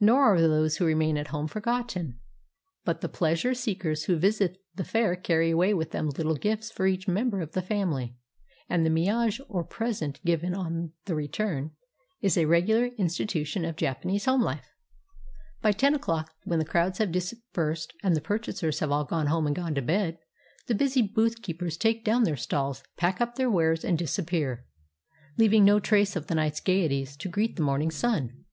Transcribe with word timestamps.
Nor 0.00 0.32
are 0.32 0.40
those 0.40 0.78
who 0.78 0.86
remain 0.86 1.18
at 1.18 1.26
home 1.26 1.46
forgotten, 1.46 2.18
but 2.86 3.02
the 3.02 3.06
pleasure 3.10 3.52
seekers 3.52 4.04
who 4.04 4.16
visit 4.16 4.64
the 4.76 4.82
fair 4.82 5.14
carry 5.14 5.50
away 5.50 5.74
with 5.74 5.90
them 5.90 6.08
Uttle 6.10 6.40
gifts 6.40 6.70
for 6.70 6.86
each 6.86 7.06
member 7.06 7.42
of 7.42 7.52
the 7.52 7.60
family, 7.60 8.16
and 8.70 8.82
the 8.82 8.88
0 8.88 9.14
miage, 9.14 9.40
or 9.46 9.62
present 9.62 10.24
given 10.24 10.54
on 10.54 10.92
the 11.04 11.14
return, 11.14 11.72
is 12.22 12.38
a 12.38 12.46
regular 12.46 12.86
institution 12.96 13.66
of 13.66 13.76
Japanese 13.76 14.24
home 14.24 14.40
Ufe. 14.40 14.62
By 15.60 15.72
ten 15.72 15.94
o'clock, 15.94 16.32
when 16.44 16.58
the 16.58 16.64
crowds 16.64 16.96
have 16.96 17.12
dispersed 17.12 17.92
and 18.02 18.16
the 18.16 18.22
purchasers 18.22 18.78
have 18.78 18.90
all 18.90 19.04
gone 19.04 19.26
home 19.26 19.46
and 19.46 19.54
gone 19.54 19.74
to 19.74 19.82
bed, 19.82 20.18
the 20.66 20.74
busy 20.74 21.02
booth 21.02 21.42
keepers 21.42 21.76
take 21.76 22.02
down 22.06 22.24
their 22.24 22.38
stalls, 22.38 22.82
pack 22.96 23.20
up 23.20 23.34
their 23.34 23.50
wares, 23.50 23.84
and 23.84 23.98
disappear, 23.98 24.64
leaving 25.36 25.66
no 25.66 25.78
trace 25.78 26.16
of 26.16 26.26
the 26.26 26.34
night's 26.34 26.60
gayeties 26.62 27.18
to 27.18 27.28
greet 27.28 27.56
the 27.56 27.62
morning 27.62 27.90
sun. 27.90 28.46